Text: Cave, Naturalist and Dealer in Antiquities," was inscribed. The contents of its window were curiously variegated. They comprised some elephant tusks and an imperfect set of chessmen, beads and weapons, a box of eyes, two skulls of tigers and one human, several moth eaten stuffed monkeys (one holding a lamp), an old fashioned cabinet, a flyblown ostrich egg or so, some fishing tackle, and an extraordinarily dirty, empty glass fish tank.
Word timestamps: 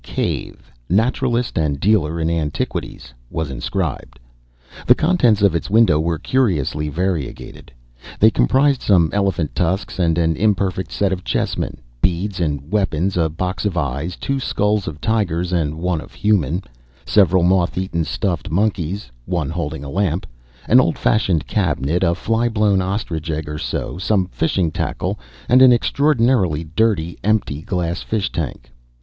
Cave, 0.03 0.71
Naturalist 0.89 1.59
and 1.59 1.79
Dealer 1.79 2.19
in 2.19 2.27
Antiquities," 2.27 3.13
was 3.29 3.51
inscribed. 3.51 4.19
The 4.87 4.95
contents 4.95 5.43
of 5.43 5.53
its 5.53 5.69
window 5.69 5.99
were 5.99 6.17
curiously 6.17 6.89
variegated. 6.89 7.71
They 8.19 8.31
comprised 8.31 8.81
some 8.81 9.11
elephant 9.13 9.53
tusks 9.53 9.99
and 9.99 10.17
an 10.17 10.35
imperfect 10.37 10.91
set 10.91 11.13
of 11.13 11.23
chessmen, 11.23 11.77
beads 12.01 12.39
and 12.39 12.71
weapons, 12.71 13.15
a 13.15 13.29
box 13.29 13.63
of 13.63 13.77
eyes, 13.77 14.15
two 14.15 14.39
skulls 14.39 14.87
of 14.87 14.99
tigers 15.01 15.53
and 15.53 15.75
one 15.77 15.99
human, 16.19 16.63
several 17.05 17.43
moth 17.43 17.77
eaten 17.77 18.03
stuffed 18.03 18.49
monkeys 18.49 19.11
(one 19.27 19.51
holding 19.51 19.83
a 19.83 19.89
lamp), 19.91 20.25
an 20.67 20.79
old 20.79 20.97
fashioned 20.97 21.45
cabinet, 21.45 22.01
a 22.01 22.15
flyblown 22.15 22.81
ostrich 22.81 23.29
egg 23.29 23.47
or 23.47 23.59
so, 23.59 23.99
some 23.99 24.25
fishing 24.29 24.71
tackle, 24.71 25.19
and 25.47 25.61
an 25.61 25.71
extraordinarily 25.71 26.63
dirty, 26.75 27.19
empty 27.23 27.61
glass 27.61 28.01
fish 28.01 28.31
tank. 28.31 28.71